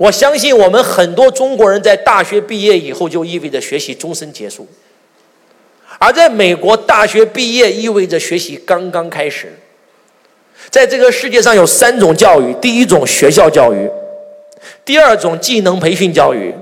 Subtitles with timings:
[0.00, 4.66] 我相信我们很多中国人在大学毕业以后就意味着学习终身结束，
[5.98, 9.52] 而在美国，大学毕业意味着学习刚刚开始。
[10.70, 13.90] 在这个世界上有三种教育：第一种学校教育，
[14.86, 16.54] 第二种技能培训教育，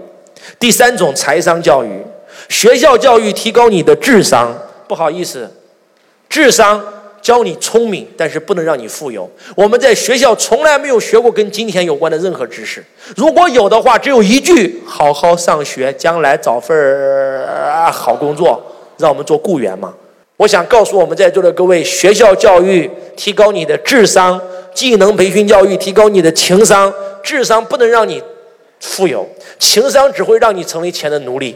[0.59, 2.03] 第三种财商教育。
[2.49, 4.53] 学校教育提高你的智商，
[4.89, 5.49] 不好意思，
[6.29, 6.85] 智商。
[7.29, 9.31] 教你聪明，但是不能让你富有。
[9.55, 12.83] 我们在学校从来没有学过跟金钱有关的任何知识。
[13.15, 18.59] 如果有的话，只有一句：好好上学，将来找份儿好工作，
[18.97, 19.93] 让我们做雇员嘛。
[20.39, 24.41] 我想告诉我们在座的各位：学校教育提高你的智商，
[24.73, 26.91] 技能培训教育提高你的情商。
[27.23, 28.23] 智商不能让你
[28.81, 31.55] 富有，情商只会让你成为钱的奴隶，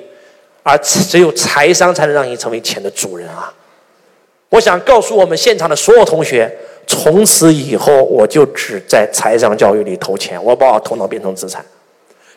[0.63, 3.51] 而只有财商才能让你成为钱的主人啊。
[4.53, 6.55] 我想告诉我们现场的所有同学，
[6.87, 10.39] 从此以后我就只在财商教育里投钱。
[10.45, 11.65] 我把我头脑变成资产。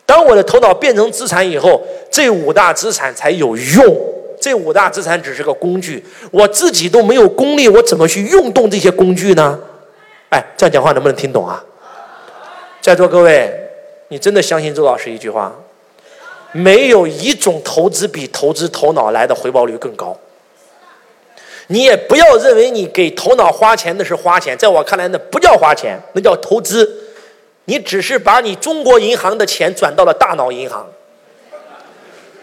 [0.05, 3.97] 当我的头脑变成资产以后，这五大资产才有用。
[4.39, 9.59] 这五大资产只是个工具，我自己都没有功力，我怎么去用动这些工具呢？
[10.29, 11.61] 哎，这样讲话能不能听懂啊？
[12.79, 13.53] 在座各位，
[14.07, 15.53] 你真的相信周老师一句话？
[16.53, 20.17] 没有一种投资比投资头脑来的回报率更高。
[21.67, 26.87] 你也不要认为你给头脑花钱的是花钱，在我看来那不叫花钱，那叫投资。
[27.65, 30.87] 你只是把你中国银行的钱转到了大脑银行，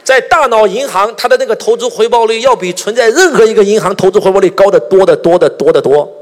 [0.03, 6.13] 在大脑银行，它的那个投资回报率要比存在任何一个银行投资回报率高得多得多得多得多。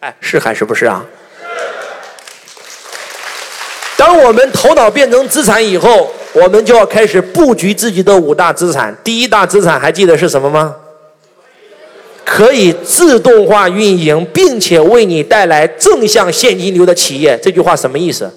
[0.00, 1.02] 哎，是还是不是啊？
[3.96, 8.94] 当我们头脑变成资产以后，我们就要开始布局自己的五大资产。
[9.02, 10.76] 第一大资产还记得是什么吗？
[12.32, 18.32] 可以自动化运营，并且为你带来正向现金流的企业，这句话什么意思？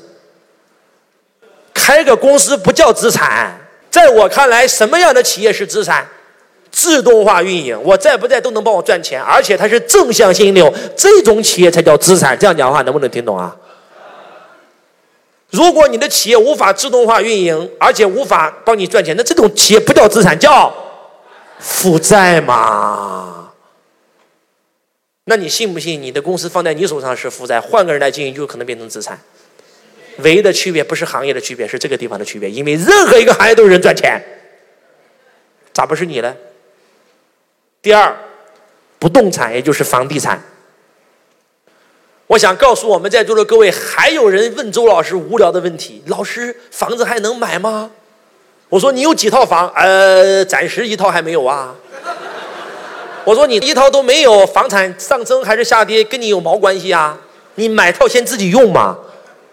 [1.76, 3.56] 开个公司不叫资产，
[3.92, 6.08] 在我看来，什么样的企业是资产？
[6.72, 12.36] 自动化运营，我在不在都能帮我赚钱，而且它是正向现金流，这种企业才叫资产。
[12.36, 13.56] 这样讲话能不能听懂啊？
[15.52, 20.74] 如果你的企业无法自动化运营，而且无法帮你赚钱，那这种企业不叫资产，叫
[21.60, 23.52] 负债嘛？
[25.26, 26.02] 那你信不信？
[26.02, 29.18] 你的公司放在你手上是负债，换个人来经营就可能变成资产。
[30.18, 32.52] 唯一的区别不是行业的区别，是这个地方的区别。
[32.52, 34.22] 因为任何一个行业都有人赚钱，
[35.72, 36.36] 咋不是你呢？
[37.82, 38.16] 第二，
[39.00, 40.44] 不动产也就是房地产。
[42.28, 47.92] 我想告诉我们在座的各位，还有人问周老师无聊的问题：老师，房子还能买吗？
[48.70, 49.70] 我说你有几套房？
[49.76, 51.76] 呃，暂时一套还没有啊。
[53.26, 57.18] 我说你一套都没有，房产上升还是下跌，跟你有毛关系啊？
[57.56, 58.98] 你买套先自己用嘛，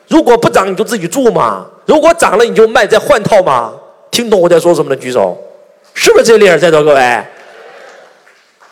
[0.09, 3.75] 如果不涨你就自己住嘛，如果涨了你就卖再换套嘛。
[4.11, 5.39] 听懂我在说什么的举手，
[5.95, 6.59] 是不是这理儿？
[6.59, 7.25] 在座各位。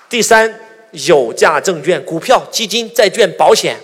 [0.08, 0.52] 第三，
[0.90, 3.76] 有价证券、股票、基金、债券、保险。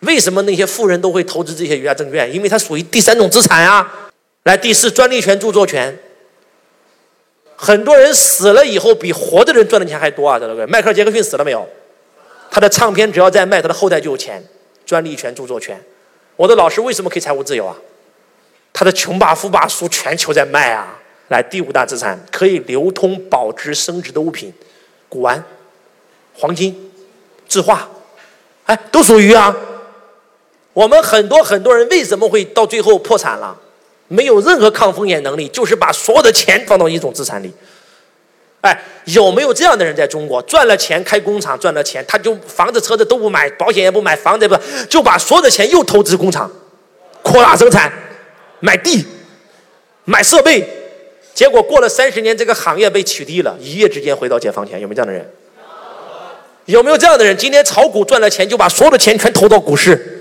[0.00, 2.32] 为什么那些富人都会投资这些有价证券？
[2.32, 4.10] 因为它属于第三种资产啊。
[4.44, 5.98] 来，第四，专利权、著作权。
[7.56, 10.38] 很多人死了以后，比活的人赚的钱还多啊！
[10.38, 11.66] 在那个迈克尔·杰克逊死了没有？
[12.50, 14.44] 他的唱片只要在卖，他的后代就有钱。
[14.84, 15.82] 专利权、著作权。
[16.36, 17.74] 我的老师为什么可以财务自由啊？
[18.72, 20.96] 他的穷爸富爸书全球在卖啊！
[21.28, 24.52] 来，第五大资产可以流通、保值、升值的物品，
[25.08, 25.42] 古玩、
[26.34, 26.92] 黄金、
[27.48, 27.88] 字画，
[28.66, 29.56] 哎，都属于啊。
[30.72, 33.58] 我们很多很多人为什么会到最后破产了？
[34.08, 37.52] 没有任何抗风险能力，就是把所有的钱放到一种资产里。
[38.62, 44.56] 哎，有没有这样的人在中国赚了钱开工厂赚了钱，他就房子车子都不买，保险也不买，房子也不
[44.88, 46.50] 就把所有的钱又投资工厂，
[47.22, 47.92] 扩大生产，
[48.60, 49.06] 买地，
[50.04, 50.68] 买设备，
[51.32, 55.30] 结果过了三十年，这个行业被取缔了，一夜之间回到解放前，有没有这样的人？
[56.64, 57.36] 有没有这样的人？
[57.36, 60.15] 今天炒股赚了钱，就把所有的钱全投到股市。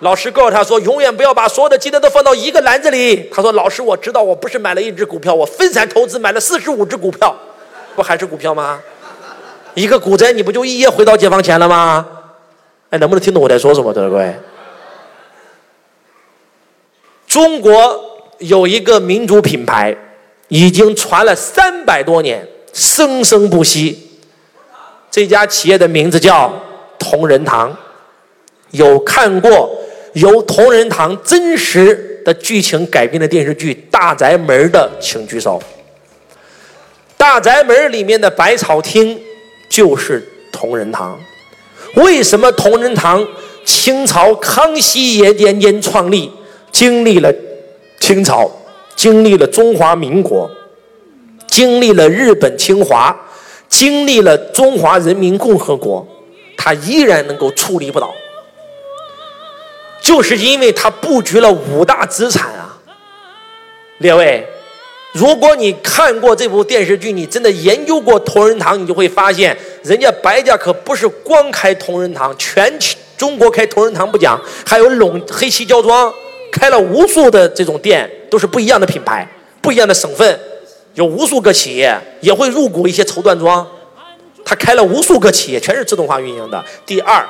[0.00, 7.36] 老师告诉他说：“永远不要把所有的鸡蛋都放到一个篮子里。”他说：“老师，我知道，我不是买了一只股票，我分散投资买了四十五只股票，
[7.94, 8.80] 不还是股票吗？
[9.74, 12.06] 一个股灾，你不就一夜回到解放前了吗？
[12.88, 14.34] 哎，能不能听懂我在说什么，各位？
[17.26, 19.94] 中国有一个民族品牌，
[20.48, 24.18] 已经传了三百多年，生生不息。
[25.10, 26.50] 这家企业的名字叫
[26.98, 27.76] 同仁堂，
[28.70, 29.76] 有看过？
[30.14, 35.60] 由同仁堂真实的剧情改编的电视剧《大宅门》的，请举手。
[37.16, 39.20] 《大宅门》里面的百草厅
[39.68, 41.18] 就是同仁堂。
[41.94, 43.26] 为什么同仁堂
[43.64, 46.30] 清朝康熙爷年间创立？
[46.72, 47.34] 经历了
[47.98, 48.48] 清朝，
[48.94, 50.48] 经历了中华民国，
[51.48, 53.14] 经历了日本侵华，
[53.68, 56.06] 经历了中华人民共和国，
[56.56, 58.14] 他依然能够矗立不倒，
[60.10, 62.76] 就是因为他布局了五大资产啊！
[63.98, 64.44] 列位，
[65.12, 72.76] 如果你看过这部电视剧，你真的研究过同仁堂，你就会发现，人家白家可不是光开同仁堂，全
[73.16, 74.36] 中国开同仁堂不讲，
[74.66, 76.12] 还有陇黑旗胶庄。
[76.50, 79.24] 开了无数的这种店，都是不一样的品牌，
[79.62, 80.40] 不一样的省份，
[80.94, 83.64] 有无数个企业也会入股一些绸缎庄。
[84.44, 86.64] 他开了无数个企业，全是自动化运营的。
[86.84, 87.24] 第二，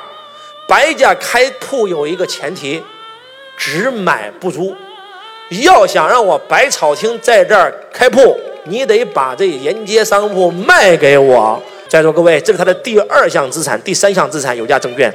[0.71, 2.81] 白家开铺有一个前提，
[3.57, 4.73] 只买不租。
[5.63, 11.61] 要想让我百草厅在这儿开铺，你得把这沿街商铺卖给我。
[11.89, 15.13] 在座各位，这是他的第二项资产，第三项资产有价证券。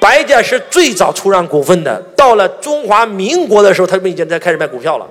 [0.00, 5.06] 白家是最早出让股份的，到了中华民国的时候，他们已经在开始卖股票了。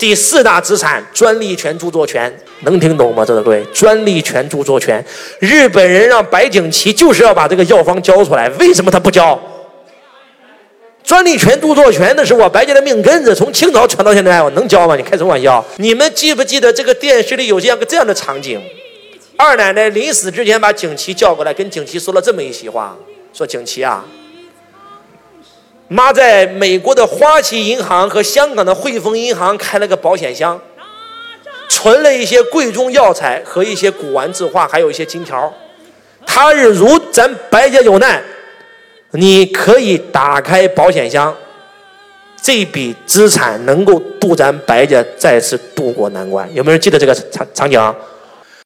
[0.00, 3.22] 第四大资产专利权、著作权，能听懂吗？
[3.22, 5.04] 这位各位，专利权、著作权，
[5.40, 9.38] 日本人让白景琦就是要把这个药方交出来，为什么他不交？
[11.04, 14.96] 专利权、著作权那是我白家的命根子，从清朝传到现在，我能交吗？
[14.96, 15.62] 你开什么玩笑？
[15.76, 18.58] 你们记不记得这个电视里有这样个这样的场景？
[19.36, 22.96] 二奶奶临死之前把景琦叫过来，跟景琦说了这么一席话。
[23.34, 24.02] 说景琦啊，
[25.92, 30.60] 妈在美国的花旗银行和香港的汇丰银行开了个保险箱，
[31.68, 35.52] 存了一些贵重药材和一些古玩字画，还有一些金条。
[36.24, 38.22] 他日如咱白家有难，
[39.10, 41.36] 你可以打开保险箱，
[42.40, 46.48] 这笔资产能够渡咱白家再次渡过难关。
[46.54, 47.94] 有没有人记得这个场场景？